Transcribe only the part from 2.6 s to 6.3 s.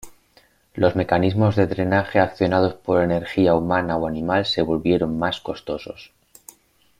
por energía humana o animal se volvieron más costosos.